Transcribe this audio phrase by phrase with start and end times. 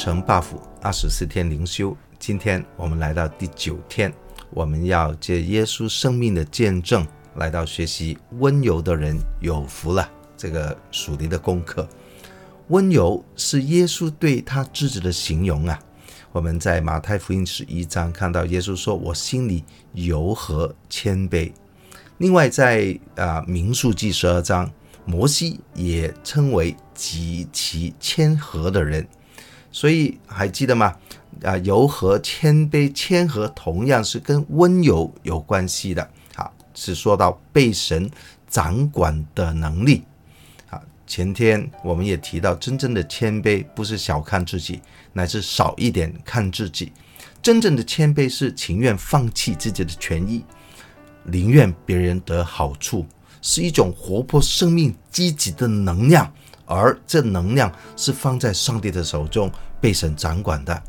[0.00, 0.46] 成 buff
[0.80, 4.10] 二十四天灵修，今天我们来到第九天，
[4.48, 11.86] 我们要借耶稣生命的见证来到学习温柔的人有福了这个属灵的功课。
[12.68, 15.78] 温柔是耶稣对他自己的形容啊。
[16.32, 19.62] 我们在马太福音十一章看到耶稣说：“我心里
[19.92, 21.52] 柔和谦卑。”
[22.16, 24.72] 另外在啊民数记十二章，
[25.04, 29.06] 摩西也称为极其谦和的人。
[29.72, 30.96] 所以还记得吗？
[31.42, 36.10] 啊，柔和、谦卑、谦和，同样是跟温柔有关系的。
[36.34, 38.10] 好，是说到被神
[38.48, 40.02] 掌管的能力。
[40.68, 46.92] 好，前天我们也提到，真正的谦卑不是小看自己，乃是少一点看自己。
[47.40, 50.44] 真正的谦卑是情愿放弃自己的权益，
[51.24, 53.06] 宁愿别人得好处，
[53.40, 56.30] 是一种活泼生命、积极的能量。
[56.70, 60.80] 而这能量是放在上帝的手中，被神掌管的。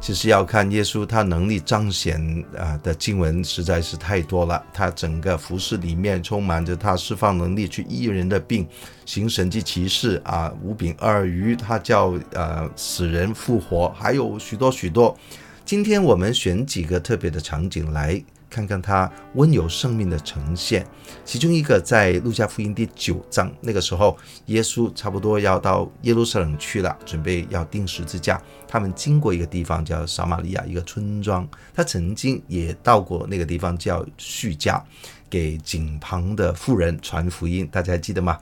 [0.00, 4.62] 其实要看耶稣他能力彰显啊的经文实在是太多了。
[4.72, 8.68] 他整个服事里面充满着他释放能力去医人的病，
[9.04, 15.16] 行神迹奇事啊，五饼二鱼，他叫呃死人复活，还有许多许多。
[15.64, 18.22] 今天我们选几个特别的场景来。
[18.56, 20.86] 看看他温柔生命的呈现，
[21.26, 28.40] 其中一个在路加福音第九章，那个时候耶稣差不多要到耶路撒冷去了，准备要钉十字架。
[28.66, 34.82] 他们经过一个地方叫撒玛利亚一个村庄，他曾经也到过那个地方叫叙加，
[35.28, 37.68] 给井旁的妇人传福音。
[37.70, 38.38] 大家还记得吗？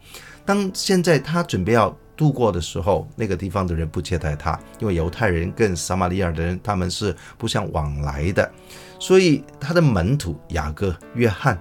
[0.46, 8.50] 当现在他准备要度过的时候，那个地方的人不接待他，因为犹太人跟撒玛利亚的人他们是不相往来的。
[8.98, 11.60] 所以他的门徒雅各、约翰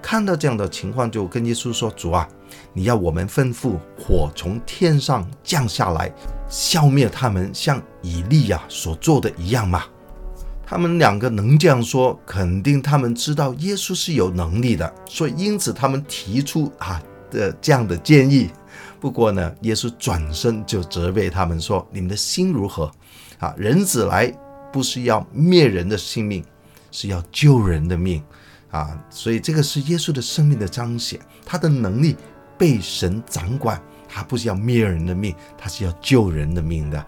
[0.00, 2.28] 看到这样的情况，就跟耶稣说：“主啊，
[2.72, 6.12] 你要我们吩咐火从天上降下来，
[6.48, 9.84] 消灭他们，像以利亚所做的一样吗？”
[10.64, 18.50] 他们两个能这样说，肯定他们知道耶稣是有能力的，所以因此他们提出啊的这样的建议。
[19.00, 22.90] 不过呢，耶稣转身就责备他们说：“你们的心如何？
[23.38, 24.32] 啊，人子来
[24.72, 26.44] 不是要灭人的性命。”
[26.90, 28.24] 是要救人的命
[28.70, 32.16] 啊，所以这个是耶稣的生命的彰显，他的能力
[32.56, 37.06] 被神掌管，他不是要灭人的命，他是要救人的命的。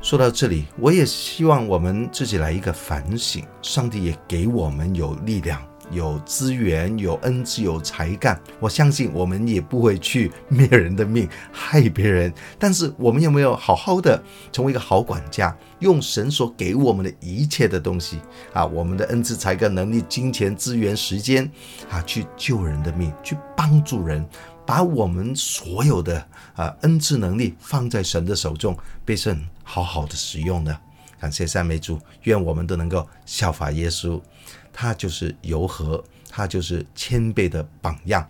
[0.00, 5.60] 说到这里，我也希望我们自己来一个反省，上帝也给我们有力量。
[5.90, 12.32] 有资源、有恩赐、有才干，我相信我们也不会去灭人的命、害别人。
[12.58, 18.18] 但是我们有没有好好的成为一个好管家，用神所给我们的一切的东西
[18.52, 21.50] 啊，我们的恩赐、才干、能力、金钱、资源、时间
[21.90, 24.26] 啊，去救人的命，去帮助人，
[24.66, 30.76] 把我们所有的啊恩赐能力放在神的手中，被神好好的使用呢？
[31.18, 34.20] 感谢赞美主，愿我们都能够效法耶稣。
[34.78, 38.28] 他就是柔和，他就是谦卑的榜样。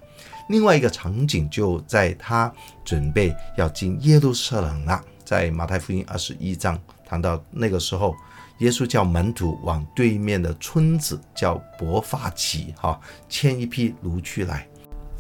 [0.48, 2.52] 另外一个场景就在他
[2.84, 8.14] 准备要进耶路撒冷了，在马太福音二十一章谈到那个时候，
[8.58, 14.64] 耶稣叫门徒往对面的村子叫伯法其，哈，牵一批驴去来。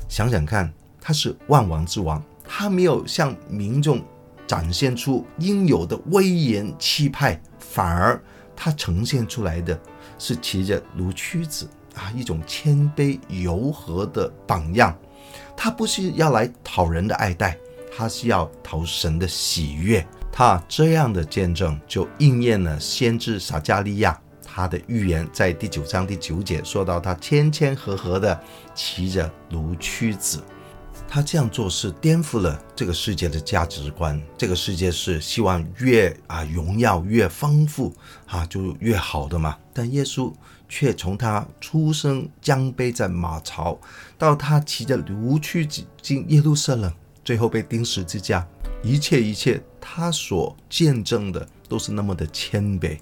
[0.08, 4.00] 想想看，他是万王之王，他没有向民众
[4.46, 8.22] 展现出应有的威严气派，反而
[8.54, 9.76] 他呈现出来的。
[10.18, 14.96] 是骑着驴駒子啊，一种谦卑柔和的榜样。
[15.56, 17.56] 他不是要来讨人的爱戴，
[17.96, 20.06] 他是要讨神的喜悦。
[20.30, 28.38] 他这样的见证就应验了先知撒迦利亚他的预言，在第九章第九节说到他谦谦和和的
[28.74, 30.42] 骑着驴駒子。
[31.16, 34.22] 他这样做是颠覆了这个世界的价值观。
[34.36, 37.90] 这个世界是希望越啊荣耀越丰富
[38.26, 39.56] 啊就越好的嘛。
[39.72, 40.30] 但耶稣
[40.68, 43.78] 却从他出生将背在马槽，
[44.18, 46.92] 到他骑着驴去进耶路撒冷，
[47.24, 48.46] 最后被钉十字架，
[48.82, 52.98] 一切一切他所见证的都是那么的谦卑。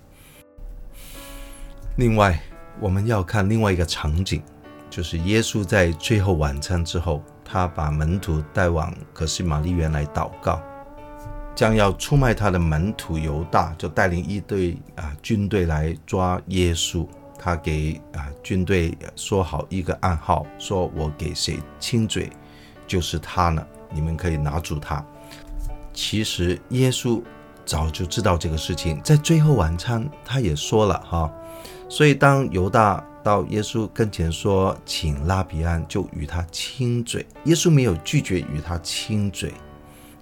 [1.97, 2.41] 另外，
[2.79, 4.41] 我们要看另外一个场景，
[4.89, 7.21] 就是耶稣在最后晚餐之后。
[7.55, 10.61] 他把门徒带往可西玛丽园来祷告，
[11.55, 17.07] 将要出卖他的门徒犹大就带领一队啊军队来抓耶稣。
[17.39, 22.29] 他给啊军队说好一个暗号，说我给谁亲嘴，
[22.89, 23.65] 就是他了。
[23.93, 25.05] 你们可以拿住他。
[25.93, 27.23] 其实耶稣
[27.65, 31.33] 早就知道这个事情，在最后晚餐他也说了哈。
[31.89, 33.01] 所以当犹大。
[33.25, 39.53] 到耶稣跟前说：“请拉比安，就与他亲嘴。”耶稣没有拒绝与他亲嘴，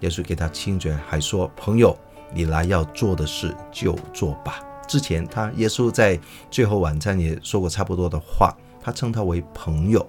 [0.00, 1.98] 耶稣给他亲嘴，还说：“朋友，
[2.32, 4.60] 你来要做的事就做吧。
[4.86, 6.18] 之前他耶稣在
[6.50, 10.06] 最后晚餐也说过差不多的话，他称他为朋友。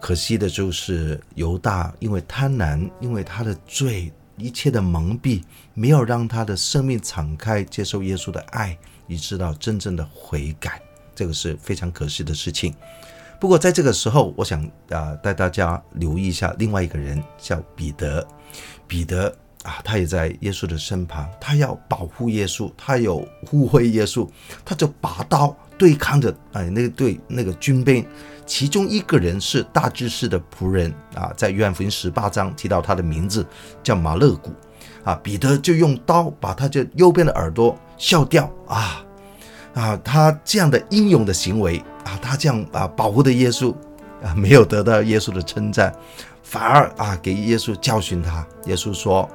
[0.00, 5.42] 可惜的就是犹大因为贪婪，因为他的罪，一切的蒙蔽，
[5.72, 8.76] 没有让他的生命敞开接受耶稣的爱，
[9.06, 10.80] 以致到真正的悔改，
[11.14, 12.74] 这个是非常可惜的事情。
[13.40, 18.26] 不过在这个时候，我想啊带大家留意一下另外一个人，叫彼得。
[18.86, 19.34] 彼得。
[19.64, 24.28] 啊，他也在耶稣的身旁，他要保护耶稣，他有护卫耶稣，
[24.62, 28.04] 他就拔刀对抗着哎，那对那个军兵，
[28.44, 33.46] 其中一个人是大祭司的仆人啊，在约翰福音十八章提到他的名字
[33.82, 34.52] 叫马勒古，
[35.02, 39.02] 啊，彼得就用刀把他这右边的耳朵削掉啊
[39.74, 43.74] 啊，他这样的英勇的行为啊，他这样啊保护的耶稣
[44.22, 45.94] 啊，没有得到耶稣的称赞，
[46.42, 49.28] 反而啊给耶稣教训他，耶稣说。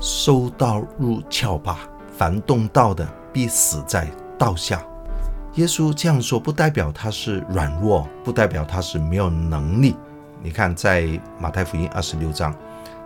[0.00, 1.88] 收刀入鞘吧，
[2.18, 4.84] 凡动刀的必死在刀下。
[5.54, 9.96] 耶稣这样说，不代表他是软弱，不代表他是没有能力。
[10.42, 12.54] 你看，在马太福音二十六章，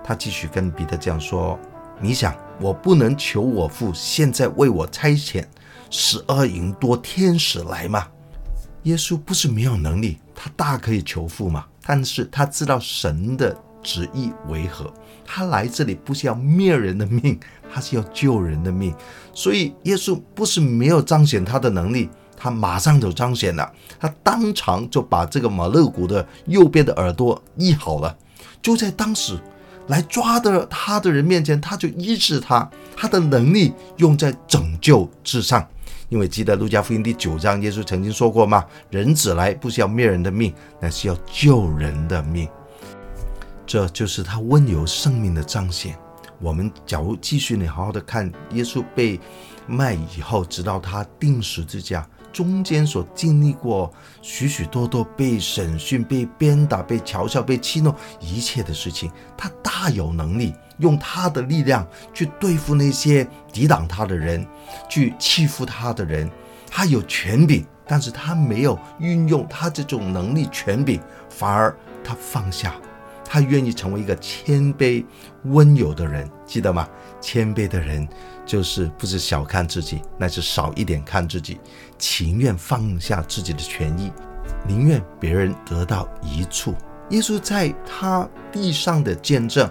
[0.03, 1.57] 他继续跟彼得这样说
[2.01, 5.45] ：“你想，我不能求我父现在为我差遣
[5.91, 8.07] 十二营多天使来吗？”
[8.85, 14.93] 耶稣不是没有能力，他大可以求父嘛，但是他知道神的旨意为何。
[15.27, 17.39] 他来这里不是要灭人的命，
[17.71, 18.95] 他是要救人的命。
[19.35, 23.71] 所以耶稣不是没有彰显他的能力，他马上就彰显了。
[24.01, 28.17] 他当场就把这个马勒古的右边的耳朵医好了。
[28.63, 29.39] 就在当时
[29.89, 32.67] 来抓的他的人面前，他就医治他。
[32.97, 35.69] 他的能力用在拯救之上。
[36.09, 38.65] 因为记得路加福音第九章，耶稣曾经说过吗？
[38.91, 42.49] 人子来不是要灭人的命，乃是要救人的命。
[43.67, 45.99] 这就是他温柔生命的彰显。
[46.41, 49.19] 我们假如继续你好好的看耶稣被
[49.67, 53.93] 卖以后，直到他钉十字架中间所经历过
[54.23, 64.47] 许许多多被审讯、被鞭打、被嘲笑、被欺弄一切的事情，他大有能力用他的力量去对付那些抵挡他的人，
[64.89, 66.31] 去欺负他的人。
[66.71, 71.01] 他有权柄，但是他没有运用他这种能力权柄，
[71.31, 71.75] 反而
[72.05, 72.75] 他放下。
[73.31, 75.05] 他愿意成为一个谦卑、
[75.45, 76.89] 温柔的人，记得吗？
[77.21, 78.09] 谦卑的人
[78.47, 81.61] 就是不是小看自己，乃是少一点看自己，
[81.99, 84.11] 情愿放下自己的权益，
[84.67, 86.75] 宁愿别人得到一处。
[87.11, 89.71] 耶稣在他地上的见证，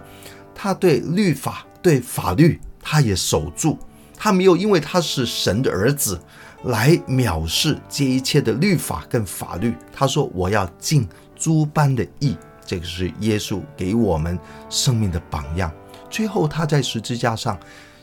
[0.54, 3.80] 他对律法、对法律，他也守住，
[4.16, 6.20] 他没有因为他是神的儿子
[6.66, 9.74] 来藐视这一切的律法跟法律。
[9.92, 14.38] 他说：“我要尽诸般的义。”这个是耶稣给我们
[14.70, 15.72] 生命的榜样。
[16.10, 17.58] 最后，他在十字架上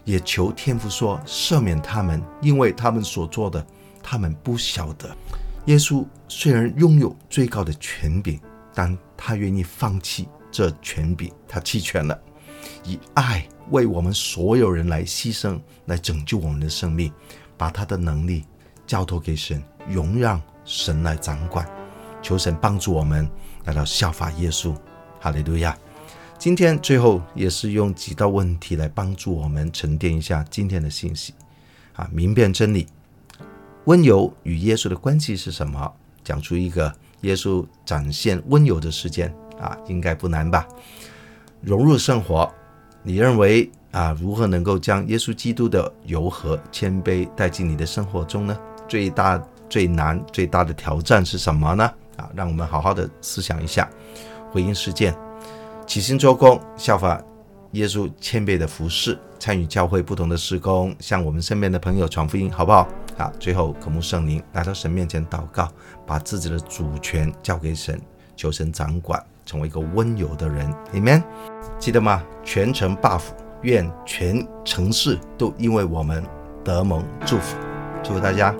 [0.04, 3.64] 也求天父说：“赦免他们，因为他们所做的，
[4.02, 5.14] 他们不晓得。”
[5.66, 8.40] 耶稣虽然拥有最高的权柄，
[8.74, 12.18] 但他愿意放弃这权柄，他弃权了，
[12.84, 17.12] 以爱为我们所有人来牺牲，来拯救我们的生命，
[17.56, 18.44] 把他的能力
[18.86, 21.66] 交托给神，容让神来掌管。
[22.20, 23.28] 求神帮助我们。
[23.64, 24.74] 来到效法耶稣，
[25.20, 25.76] 哈利路亚！
[26.38, 31.32] 今天最后也是用几道问题来帮助我们沉淀一下今天的信息，
[31.94, 32.86] 啊，明辨真理。
[33.86, 35.90] 温柔与耶稣的关系是什么？
[36.22, 36.92] 讲出一个
[37.22, 40.66] 耶稣展现温柔的时间啊，应该不难吧？
[41.62, 42.52] 融入生活，
[43.02, 48.58] 你认为啊，如何能够将耶稣基督的柔和谦卑带进你的生活中呢？
[48.86, 51.90] 最大、最难、最大的挑战是什么呢？
[52.16, 53.88] 啊，让我们好好的思想一下，
[54.50, 55.14] 回应实践，
[55.86, 57.22] 起心做工，效法
[57.72, 62.88] 耶稣谦卑的服侍，参与教会不同的事工，向我们身边的朋友传福音，好不好？
[63.18, 65.68] 啊，最后渴慕圣灵来到神面前祷告，
[66.06, 68.00] 把自己的主权交给神，
[68.36, 71.22] 求神掌管，成为一个温柔的人，Amen。
[71.78, 72.22] 记得吗？
[72.44, 73.22] 全城 buff，
[73.62, 76.24] 愿全城市都因为我们
[76.64, 77.56] 得蒙祝福，
[78.02, 78.54] 祝福大家。